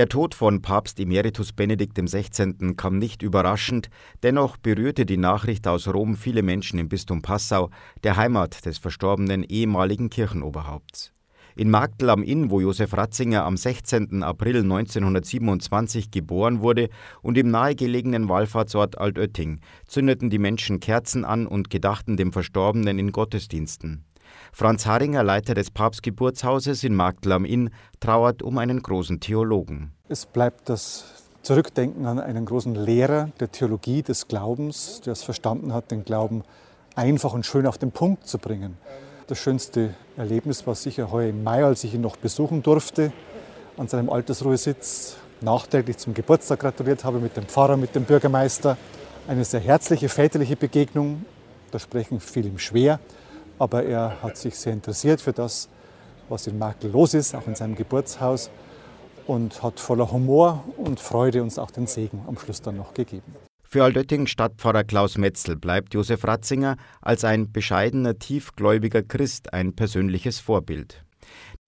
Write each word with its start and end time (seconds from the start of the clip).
Der 0.00 0.08
Tod 0.08 0.34
von 0.34 0.62
Papst 0.62 0.98
Emeritus 0.98 1.52
Benedikt 1.52 1.98
XVI. 1.98 2.72
kam 2.74 2.96
nicht 2.96 3.20
überraschend, 3.20 3.90
dennoch 4.22 4.56
berührte 4.56 5.04
die 5.04 5.18
Nachricht 5.18 5.68
aus 5.68 5.86
Rom 5.88 6.16
viele 6.16 6.42
Menschen 6.42 6.78
im 6.78 6.88
Bistum 6.88 7.20
Passau, 7.20 7.68
der 8.02 8.16
Heimat 8.16 8.64
des 8.64 8.78
verstorbenen 8.78 9.44
ehemaligen 9.44 10.08
Kirchenoberhaupts. 10.08 11.12
In 11.54 11.68
Magdl 11.68 12.08
am 12.08 12.22
Inn, 12.22 12.50
wo 12.50 12.62
Josef 12.62 12.94
Ratzinger 12.94 13.44
am 13.44 13.58
16. 13.58 14.22
April 14.22 14.62
1927 14.62 16.10
geboren 16.10 16.62
wurde 16.62 16.88
und 17.20 17.36
im 17.36 17.50
nahegelegenen 17.50 18.30
Wallfahrtsort 18.30 18.96
Altötting, 18.96 19.60
zündeten 19.86 20.30
die 20.30 20.38
Menschen 20.38 20.80
Kerzen 20.80 21.26
an 21.26 21.46
und 21.46 21.68
gedachten 21.68 22.16
dem 22.16 22.32
Verstorbenen 22.32 22.98
in 22.98 23.12
Gottesdiensten. 23.12 24.06
Franz 24.52 24.86
Haringer, 24.86 25.22
Leiter 25.22 25.54
des 25.54 25.70
Papstgeburtshauses 25.70 26.84
in 26.84 26.94
Magdl 26.94 27.32
am 27.32 27.44
Inn, 27.44 27.70
trauert 28.00 28.42
um 28.42 28.58
einen 28.58 28.82
großen 28.82 29.20
Theologen. 29.20 29.92
Es 30.08 30.26
bleibt 30.26 30.68
das 30.68 31.04
Zurückdenken 31.42 32.04
an 32.04 32.18
einen 32.18 32.44
großen 32.44 32.74
Lehrer 32.74 33.30
der 33.40 33.50
Theologie, 33.50 34.02
des 34.02 34.28
Glaubens, 34.28 35.00
der 35.00 35.14
es 35.14 35.22
verstanden 35.22 35.72
hat, 35.72 35.90
den 35.90 36.04
Glauben 36.04 36.44
einfach 36.94 37.32
und 37.32 37.46
schön 37.46 37.66
auf 37.66 37.78
den 37.78 37.92
Punkt 37.92 38.26
zu 38.26 38.38
bringen. 38.38 38.76
Das 39.26 39.38
schönste 39.38 39.94
Erlebnis 40.16 40.66
war 40.66 40.74
sicher 40.74 41.10
heuer 41.10 41.30
im 41.30 41.42
Mai, 41.42 41.64
als 41.64 41.84
ich 41.84 41.94
ihn 41.94 42.00
noch 42.02 42.16
besuchen 42.16 42.62
durfte, 42.62 43.12
an 43.76 43.88
seinem 43.88 44.10
Altersruhesitz, 44.10 45.16
nachträglich 45.40 45.96
zum 45.96 46.12
Geburtstag 46.12 46.60
gratuliert 46.60 47.04
habe 47.04 47.20
mit 47.20 47.36
dem 47.36 47.44
Pfarrer, 47.46 47.76
mit 47.76 47.94
dem 47.94 48.04
Bürgermeister. 48.04 48.76
Eine 49.26 49.44
sehr 49.44 49.60
herzliche 49.60 50.08
väterliche 50.08 50.56
Begegnung. 50.56 51.24
Da 51.70 51.78
sprechen 51.78 52.20
viel 52.20 52.44
ihm 52.46 52.58
schwer 52.58 52.98
aber 53.60 53.84
er 53.84 54.22
hat 54.22 54.38
sich 54.38 54.56
sehr 54.56 54.72
interessiert 54.72 55.20
für 55.20 55.34
das, 55.34 55.68
was 56.30 56.46
in 56.46 56.58
Makel 56.58 56.90
los 56.90 57.12
ist, 57.12 57.34
auch 57.34 57.46
in 57.46 57.54
seinem 57.54 57.74
Geburtshaus 57.74 58.50
und 59.26 59.62
hat 59.62 59.78
voller 59.78 60.10
Humor 60.10 60.64
und 60.78 60.98
Freude 60.98 61.42
uns 61.42 61.58
auch 61.58 61.70
den 61.70 61.86
Segen 61.86 62.22
am 62.26 62.38
Schluss 62.38 62.62
dann 62.62 62.78
noch 62.78 62.94
gegeben. 62.94 63.34
Für 63.62 63.84
Altötting 63.84 64.26
Stadtpfarrer 64.26 64.82
Klaus 64.82 65.18
Metzel 65.18 65.56
bleibt 65.56 65.94
Josef 65.94 66.24
Ratzinger 66.24 66.76
als 67.02 67.22
ein 67.22 67.52
bescheidener, 67.52 68.18
tiefgläubiger 68.18 69.02
Christ 69.02 69.52
ein 69.52 69.76
persönliches 69.76 70.40
Vorbild. 70.40 71.04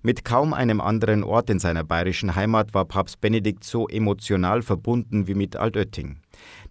Mit 0.01 0.25
kaum 0.25 0.55
einem 0.55 0.81
anderen 0.81 1.23
Ort 1.23 1.51
in 1.51 1.59
seiner 1.59 1.85
bayerischen 1.85 2.35
Heimat 2.35 2.73
war 2.75 2.87
Papst 2.87 3.21
Benedikt 3.21 3.65
so 3.65 3.87
emotional 3.87 4.63
verbunden 4.63 5.29
wie 5.29 5.35
mit 5.35 5.57
Altötting. 5.57 6.22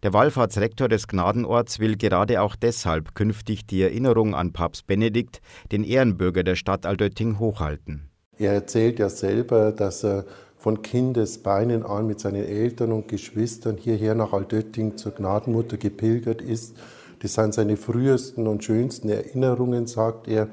Der 0.04 0.14
Wallfahrtsrektor 0.14 0.88
des 0.88 1.08
Gnadenorts 1.08 1.80
will 1.80 1.98
gerade 1.98 2.42
auch 2.42 2.56
deshalb 2.56 3.16
künftig 3.16 3.66
die 3.68 3.81
Erinnerung 3.81 4.36
an 4.36 4.53
Papst 4.53 4.88
Benedikt, 4.88 5.42
den 5.72 5.84
Ehrenbürger 5.84 6.44
der 6.44 6.56
Stadt 6.56 6.86
Altötting, 6.86 7.40
hochhalten. 7.40 8.09
Er 8.38 8.53
erzählt 8.53 9.00
ja 9.00 9.09
selber, 9.09 9.72
dass 9.72 10.03
er 10.03 10.26
von 10.58 10.81
Kindesbeinen 10.81 11.84
an 11.84 12.08
mit 12.08 12.20
seinen 12.20 12.45
Eltern 12.45 12.92
und 12.92 13.08
Geschwistern 13.08 13.78
hierher 13.78 14.16
nach 14.16 14.34
Altötting 14.34 14.98
zur 14.98 15.12
Gnadenmutter 15.12 15.78
gepilgert 15.78 16.42
ist. 16.42 16.78
Das 17.20 17.34
sind 17.34 17.53
seine 17.53 17.78
frühesten 17.78 18.48
und 18.48 18.64
schönsten 18.64 19.09
Erinnerungen, 19.09 19.88
sagt 19.88 20.28
er 20.28 20.48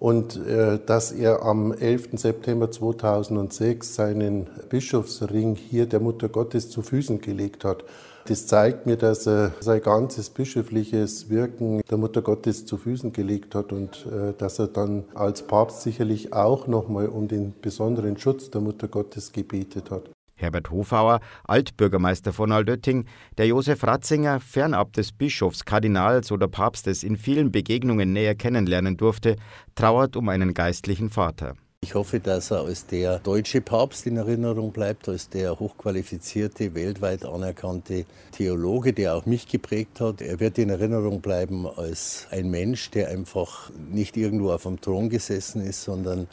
und 0.00 0.44
äh, 0.46 0.80
dass 0.84 1.12
er 1.12 1.42
am 1.42 1.72
11. 1.72 2.08
September 2.14 2.70
2006 2.70 3.94
seinen 3.94 4.48
Bischofsring 4.70 5.54
hier 5.54 5.86
der 5.86 6.00
Mutter 6.00 6.28
Gottes 6.28 6.70
zu 6.70 6.82
Füßen 6.82 7.20
gelegt 7.20 7.64
hat. 7.64 7.84
Das 8.26 8.46
zeigt 8.46 8.86
mir, 8.86 8.96
dass 8.96 9.26
er 9.26 9.52
sein 9.60 9.82
ganzes 9.82 10.30
bischöfliches 10.30 11.28
Wirken 11.28 11.82
der 11.90 11.98
Mutter 11.98 12.22
Gottes 12.22 12.64
zu 12.64 12.78
Füßen 12.78 13.12
gelegt 13.12 13.54
hat 13.54 13.72
und 13.72 14.06
äh, 14.06 14.32
dass 14.36 14.58
er 14.58 14.68
dann 14.68 15.04
als 15.14 15.42
Papst 15.42 15.82
sicherlich 15.82 16.32
auch 16.32 16.66
nochmal 16.66 17.08
um 17.08 17.28
den 17.28 17.54
besonderen 17.60 18.16
Schutz 18.16 18.50
der 18.50 18.62
Mutter 18.62 18.88
Gottes 18.88 19.32
gebetet 19.32 19.90
hat. 19.90 20.10
Herbert 20.40 20.70
Hofauer, 20.70 21.20
Altbürgermeister 21.44 22.32
von 22.32 22.52
Altötting, 22.52 23.06
der 23.38 23.46
Josef 23.46 23.84
Ratzinger 23.84 24.40
fernab 24.40 24.92
des 24.94 25.12
Bischofs, 25.12 25.64
Kardinals 25.64 26.32
oder 26.32 26.48
Papstes 26.48 27.02
in 27.02 27.16
vielen 27.16 27.52
Begegnungen 27.52 28.12
näher 28.12 28.34
kennenlernen 28.34 28.96
durfte, 28.96 29.36
trauert 29.74 30.16
um 30.16 30.28
einen 30.28 30.54
geistlichen 30.54 31.10
Vater. 31.10 31.54
Ich 31.82 31.94
hoffe, 31.94 32.20
dass 32.20 32.50
er 32.50 32.60
als 32.60 32.84
der 32.84 33.20
deutsche 33.20 33.62
Papst 33.62 34.06
in 34.06 34.18
Erinnerung 34.18 34.70
bleibt, 34.70 35.08
als 35.08 35.30
der 35.30 35.58
hochqualifizierte, 35.58 36.74
weltweit 36.74 37.24
anerkannte 37.24 38.04
Theologe, 38.32 38.92
der 38.92 39.14
auch 39.14 39.24
mich 39.24 39.48
geprägt 39.48 39.98
hat. 39.98 40.20
Er 40.20 40.40
wird 40.40 40.58
in 40.58 40.68
Erinnerung 40.68 41.22
bleiben 41.22 41.66
als 41.66 42.26
ein 42.30 42.50
Mensch, 42.50 42.90
der 42.90 43.08
einfach 43.08 43.70
nicht 43.90 44.18
irgendwo 44.18 44.52
auf 44.52 44.64
dem 44.64 44.78
Thron 44.78 45.08
gesessen 45.08 45.62
ist, 45.62 45.82
sondern 45.82 46.28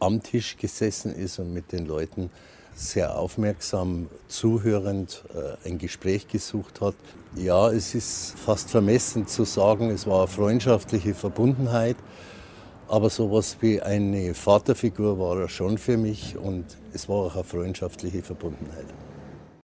am 0.00 0.22
Tisch 0.22 0.58
gesessen 0.58 1.14
ist 1.14 1.38
und 1.38 1.54
mit 1.54 1.72
den 1.72 1.86
Leuten 1.86 2.28
sehr 2.74 3.18
aufmerksam 3.18 4.08
zuhörend 4.28 5.24
äh, 5.34 5.68
ein 5.68 5.78
Gespräch 5.78 6.28
gesucht 6.28 6.80
hat. 6.80 6.94
Ja, 7.36 7.70
es 7.70 7.94
ist 7.94 8.38
fast 8.38 8.70
vermessen 8.70 9.26
zu 9.26 9.44
sagen, 9.44 9.90
es 9.90 10.06
war 10.06 10.20
eine 10.20 10.28
freundschaftliche 10.28 11.14
Verbundenheit, 11.14 11.96
aber 12.88 13.10
sowas 13.10 13.56
wie 13.60 13.80
eine 13.80 14.34
Vaterfigur 14.34 15.18
war 15.18 15.40
er 15.40 15.48
schon 15.48 15.78
für 15.78 15.96
mich 15.96 16.36
und 16.36 16.64
es 16.92 17.08
war 17.08 17.16
auch 17.16 17.34
eine 17.34 17.44
freundschaftliche 17.44 18.22
Verbundenheit. 18.22 18.86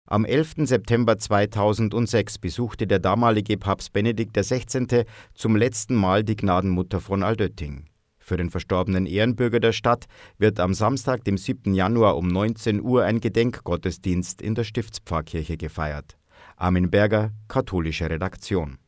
Am 0.09 0.25
11. 0.25 0.69
September 0.69 1.19
2006 1.19 2.39
besuchte 2.39 2.87
der 2.87 3.01
damalige 3.01 3.57
Papst 3.59 3.93
Benedikt 3.93 4.37
XVI. 4.37 5.05
zum 5.35 5.57
letzten 5.57 5.97
Mal 5.97 6.23
die 6.23 6.37
Gnadenmutter 6.37 7.01
von 7.01 7.25
Aldötting. 7.25 7.87
Für 8.27 8.37
den 8.37 8.51
verstorbenen 8.51 9.07
Ehrenbürger 9.07 9.61
der 9.61 9.71
Stadt 9.71 10.07
wird 10.37 10.59
am 10.59 10.75
Samstag, 10.75 11.23
dem 11.23 11.39
7. 11.39 11.73
Januar 11.75 12.17
um 12.17 12.27
19 12.27 12.83
Uhr 12.83 13.05
ein 13.05 13.21
Gedenkgottesdienst 13.21 14.43
in 14.43 14.57
der 14.57 14.65
Stiftspfarrkirche 14.65 15.57
gefeiert. 15.57 16.19
Armin 16.57 16.91
Berger, 16.91 17.31
katholische 17.47 18.11
Redaktion. 18.11 18.79